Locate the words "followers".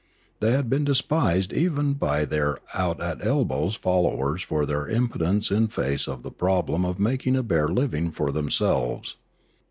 3.75-4.41